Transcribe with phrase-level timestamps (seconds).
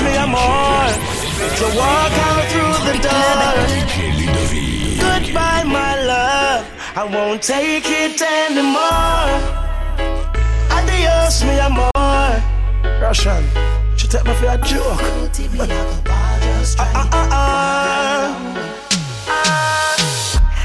[0.00, 0.88] Me amor.
[1.58, 3.54] To walk out through the door.
[5.02, 6.64] Goodbye, my love.
[6.96, 9.28] I won't take it anymore.
[10.70, 12.42] Adios, me amor.
[13.00, 13.44] Russian,
[13.96, 15.00] she take me for a joke.
[16.78, 18.48] uh, uh, uh, uh.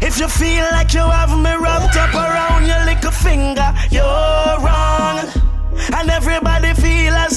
[0.00, 5.26] If you feel like you have me wrapped up around your little finger, you're wrong.
[5.94, 6.41] And everybody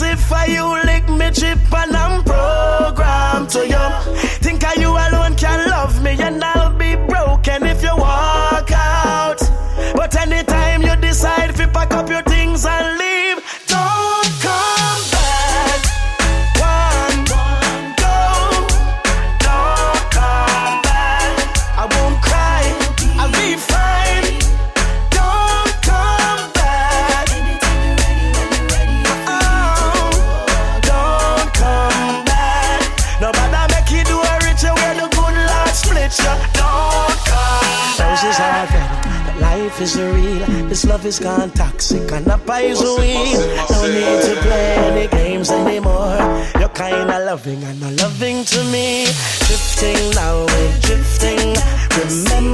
[0.02, 4.16] if I you lick me chip and I'm programmed to you.
[4.44, 9.40] Think I you alone can love me and I'll be broken if you walk out.
[9.96, 13.05] But anytime you decide to pack up your things and leave,
[41.06, 42.86] love is gone toxic and a poison.
[43.70, 46.18] No need to play any games anymore.
[46.60, 49.06] You're kinda loving and not loving to me.
[49.48, 51.56] Drifting now, we're drifting.
[52.00, 52.45] Remember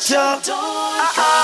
[0.00, 0.54] Lord split you.
[0.54, 1.39] Aye.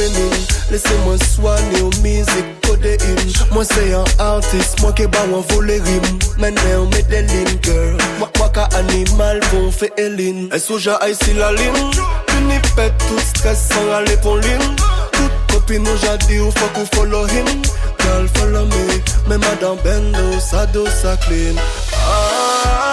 [0.00, 0.46] Mine.
[0.70, 3.32] Laissez-moi soigner aux musiques codéine.
[3.52, 6.18] Moi c'est un artiste, moi qui bat un voler rime.
[6.38, 7.26] Maintenant on met des
[7.62, 7.96] girl.
[8.18, 10.48] Moi, moi qu'un animal pour faire Eline.
[10.54, 11.90] Et sous j'ai ici la ligne.
[12.38, 14.76] Une pète tout stress sans aller pour ligne.
[15.12, 17.46] Toute copine nous j'ai ou faut qu'on follow him.
[18.00, 19.02] Girl follow me.
[19.28, 21.56] Mais madame Bendo, ça dos, ça clean.
[21.92, 22.86] Ah,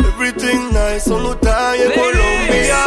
[0.00, 2.84] Everything nice, on nous taille Colombia.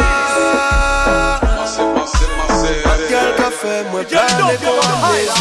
[3.82, 5.34] Bad girl café, moi plané con amnesia.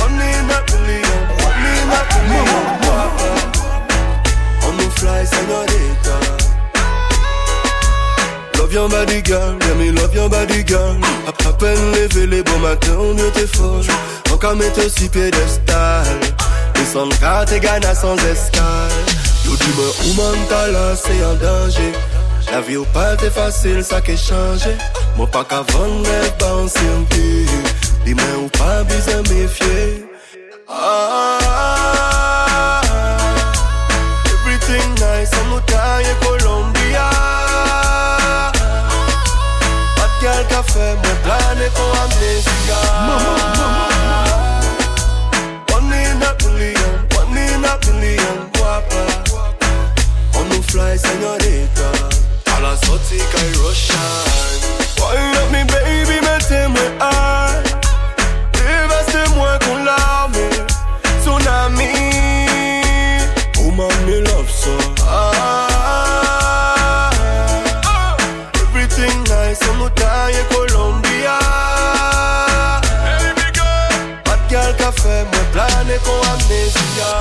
[0.00, 3.28] One in a billion, one in a billion, guapa.
[4.66, 6.16] On nous fly, señorita.
[8.58, 10.96] Love your body girl, yeah me love your body girl
[11.26, 13.82] À à peine levé les beaux matins, mieux t'es fort
[14.32, 16.06] Encore mettre sur piédestal
[16.74, 18.90] Descendre car t'es gana sans escale
[19.44, 21.92] Yo dis-moi où man t'as là, c'est un danger
[22.52, 24.74] La vi ou pa te fasil sa ke chanje
[25.16, 27.21] Mwen pa ka van rev ba ansi an pi
[53.12, 54.24] classical Russian.
[55.00, 57.62] Wind up me baby, mettez-moi high.
[58.52, 60.32] Dévaste-moi qu'on l'arme.
[61.20, 61.88] Tsunami.
[63.58, 63.70] Oh
[64.06, 64.70] me love ça.
[65.06, 67.10] Ah,
[67.84, 68.16] ah.
[68.54, 71.38] Everything nice, on nous taille Colombia.
[73.04, 73.92] Hey, big girl.
[74.24, 77.12] Pas de café, moi plané qu'on amnésia.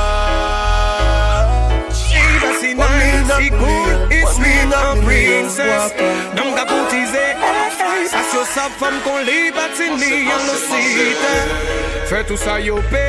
[1.93, 2.61] She was
[3.49, 4.00] good
[5.05, 5.93] princess.
[6.35, 7.25] Nam ka koutize
[8.11, 11.35] Asyo sa fam kon li batini An lo site
[12.09, 13.03] Fè tout sa yo pe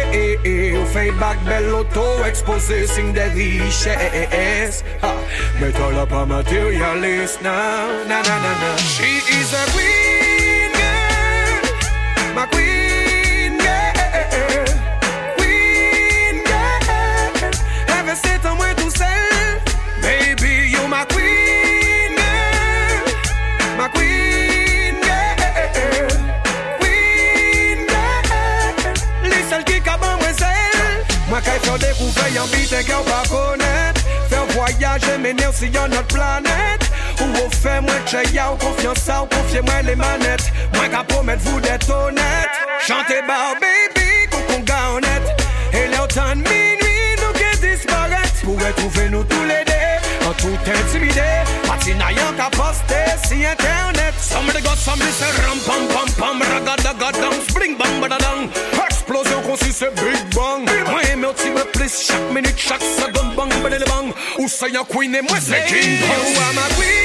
[0.46, 4.82] Ou fè bak bel loto Expose sing de riches
[5.60, 8.06] Metal up a materialist now.
[8.08, 8.76] Na na na.
[8.76, 10.31] She is a queen
[35.92, 36.90] not planet
[37.20, 41.40] Ou ou fe mwen cheya ou konfiansa ou konfye mwen le manet Mwen ka promet
[41.46, 46.40] vou det honet Chante ba ou baby kou kon ga honet E le ou tan
[46.40, 49.71] minwi nou ke disparet Pou retrouve nou tou le det
[50.32, 54.14] An tout intimide Pati na yon ka poste si internet.
[54.16, 58.48] Some de got some li se ram pam pam pam Ragadagadam spring bang badadang
[58.86, 60.64] Eksplosyon kon si se big bang.
[61.26, 64.08] Ou ti me plis chak minute chak second bang badele bang.
[64.48, 67.01] Se yon queen e mwen se king You are my queen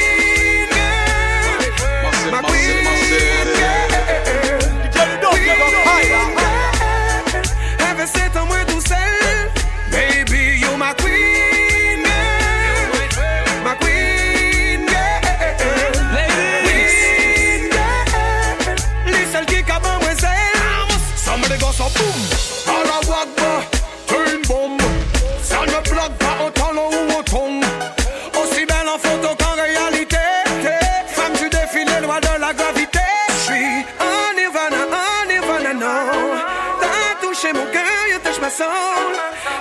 [21.77, 22.21] Go so boom
[22.75, 23.63] Ala wagba
[24.07, 24.77] Turn bomb
[25.43, 27.59] Ça ne bloque pas autant long ou autant
[28.41, 30.17] Aussi belle en photo qu'en réalité
[31.07, 32.99] Femme du défilé loin de la gravité.
[33.43, 36.37] J'suis en nirvana, en nirvana, non.
[36.81, 39.13] T'as touché mon cœur, you touch ma soul.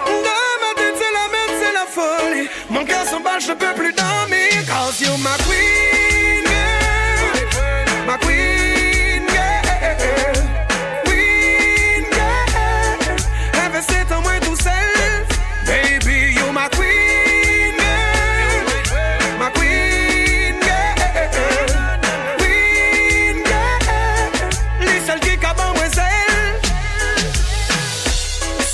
[0.07, 2.49] Dans ma tête c'est la merde, c'est la folie.
[2.71, 4.53] Mon cœur s'emballe, je peux plus dormir.
[4.67, 6.45] Cause you my queen
[7.53, 8.76] girl My queen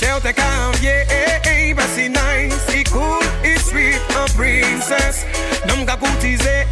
[0.02, 1.06] Sel te ka anvye
[1.78, 5.24] Ba si nice, si cool, i sweet An princess.
[5.86, 6.66] Ka koutize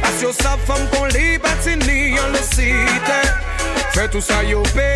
[0.00, 3.20] Pas yo sa fam kon li batini An le site
[3.94, 4.90] Fè tout sa yo pe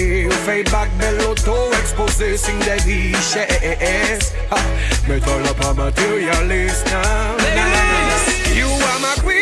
[0.00, 4.32] Ou fè bak bel loto Expose sing de riches
[5.50, 7.36] up a materialist now.
[7.36, 8.54] Na, na, na.
[8.54, 9.39] You are my queen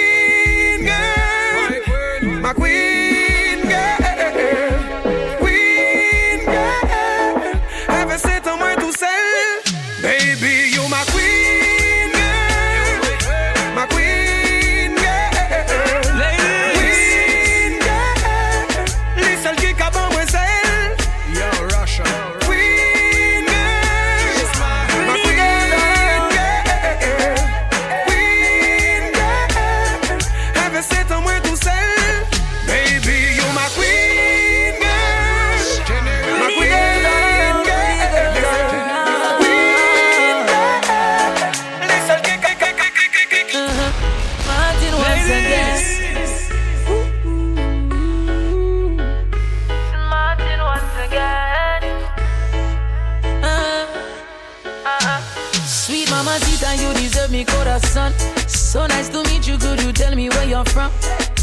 [56.39, 58.13] Sweet mama Zita, you deserve me corazón.
[58.47, 60.91] So nice to meet you, could you tell me where you're from?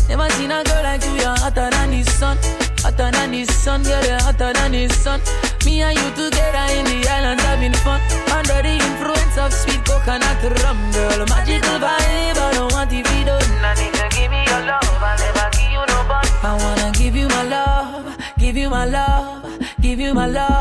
[0.08, 2.38] Never seen a girl like you, you're hotter than the sun.
[2.80, 5.20] Hotter than the sun, girl, you're hotter than the sun.
[5.66, 8.00] Me and you together in the islands having fun.
[8.32, 11.26] Under the influence of sweet coconut rum, girl.
[11.26, 13.42] Magical vibe, I don't want to be done.
[13.78, 16.26] Need to give me your love, I'll never give you no bun.
[16.44, 20.55] I wanna give you my love, give you my love, give you my love.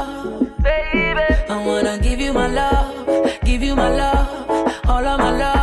[3.74, 5.53] You my love, all of my love.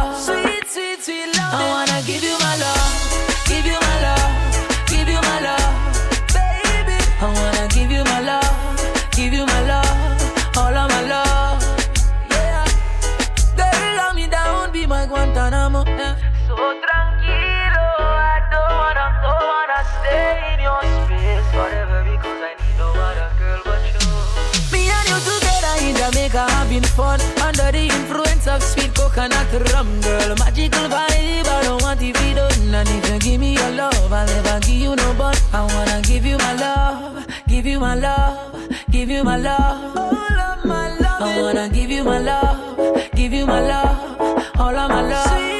[29.29, 33.39] Coconut rum Girl, magical vibe, I don't want to be done And if you give
[33.39, 35.41] me your love, I'll never give you no but.
[35.53, 39.97] I wanna give you my love, give you my love, give you my love.
[39.97, 44.75] All of my love I wanna give you my love, give you my love All
[44.75, 45.50] of my love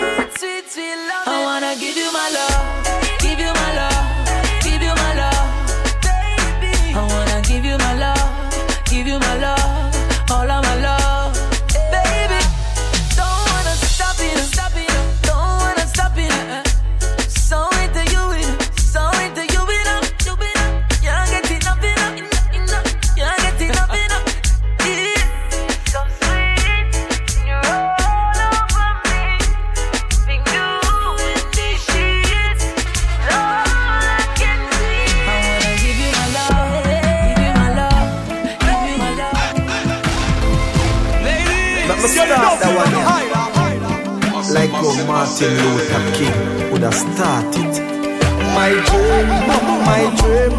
[44.54, 47.72] Like how Martin Luther King would have started.
[48.54, 49.28] My dream,
[49.86, 50.54] my dream.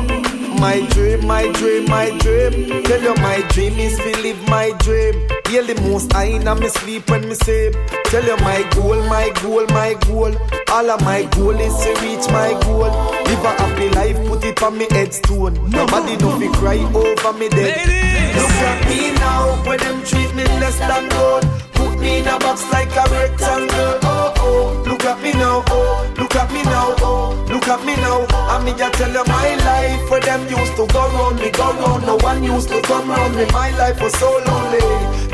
[0.62, 2.84] My dream, my dream, my dream.
[2.84, 5.14] Tell you my dream is to live my dream.
[5.50, 7.74] Yeah, the most I in me sleep when me sleep.
[8.06, 10.34] Tell you my goal, my goal, my goal.
[10.70, 12.90] All of my goal is to reach my goal.
[13.26, 15.54] Live a happy life, put it on me headstone.
[15.70, 17.91] Nobody know me cry over me dead.
[18.38, 21.44] Look at me now, when them treat me less than gold.
[21.72, 23.98] Put me in a box like a rectangle.
[24.02, 25.62] Oh oh, look at me now.
[25.68, 26.94] Oh, look at me now.
[26.98, 28.26] Oh, look at me now.
[28.30, 30.10] I me just tell you my life.
[30.10, 32.06] Where them used to go round me, go round.
[32.06, 33.46] No one used to come round me.
[33.52, 34.80] My life was so lonely.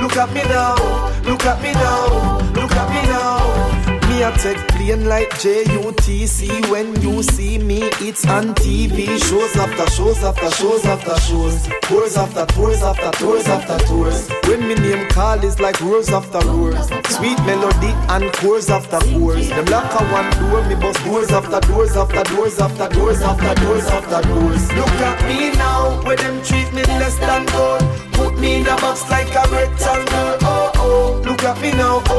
[0.00, 0.76] Look at me now.
[1.25, 2.38] Look at me now.
[2.55, 3.77] Look at me now.
[4.18, 9.06] Me a take plane like JUTC when you see me, it's on TV.
[9.28, 11.68] Shows after shows after shows after shows.
[11.82, 14.28] Tours after tours after tours after tours.
[14.48, 16.88] When me name call is like roars after roars.
[17.14, 19.50] Sweet melody and chords after chords.
[19.50, 23.54] Them lock a one door, me bust doors after doors after doors after doors after
[23.62, 24.72] doors after doors.
[24.72, 27.82] Look at me now, where them treat me less than gold.
[28.14, 30.38] Put me in a box like a rectangle.
[30.42, 32.02] Oh oh, look at me now.
[32.06, 32.17] Oh,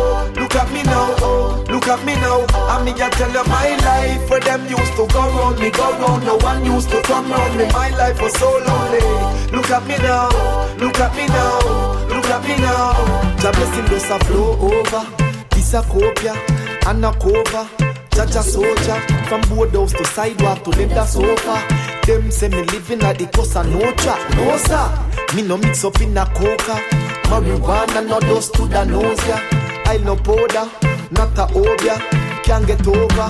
[1.89, 2.46] Look at me now.
[2.69, 5.89] I me just tell you my life where them used to go round me, go
[5.98, 6.24] round.
[6.24, 7.65] No one used to come round me.
[7.74, 9.01] My life was so lonely.
[9.50, 10.29] Look at me now.
[10.77, 11.58] Look at me now.
[12.05, 12.93] Look at me now.
[13.41, 15.03] The blessing does a flow over.
[15.50, 16.38] This a copia
[16.86, 17.65] and a cover.
[18.13, 21.58] Jaja soldier from boardhouse to sidewalk to them the sofa.
[22.05, 25.36] Them say me living at the coast of no track, no sir.
[25.36, 26.86] Me no mix up in a coca.
[27.34, 29.39] Marijuana no dust to the nose ya.
[29.89, 30.69] I no powder,
[31.11, 31.97] not a obia.
[32.43, 33.29] Can't get over.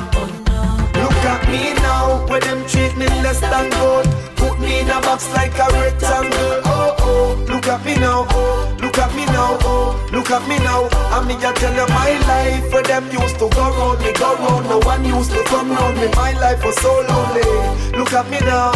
[0.99, 4.07] Look at me now, where them treat me less than gold.
[4.35, 6.61] Put me in a box like a rectangle.
[6.65, 8.27] Oh oh, look at me now.
[8.29, 9.57] Oh, look at me now.
[9.61, 10.89] Oh, look at me now.
[11.11, 14.35] I me just tell you my life, where them used to go round me, go
[14.35, 14.69] round.
[14.69, 16.07] No one used to come round me.
[16.15, 17.97] My life was so lonely.
[17.97, 18.71] Look at me now.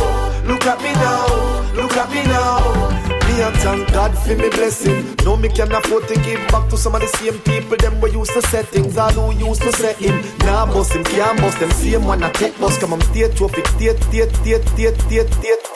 [0.45, 1.27] Look at me now.
[1.75, 3.12] Look at me now.
[3.34, 5.16] Me and thank God for me blessing.
[5.25, 8.12] No, me can afford to give back to some of the same people them we
[8.12, 8.96] used to set things.
[8.96, 10.22] All who used to set him.
[10.46, 11.72] Nah, boss him, can't boss them.
[11.72, 12.78] Same one I take boss.
[12.78, 15.73] Come on, state trophy, state, state, state, state, state, state.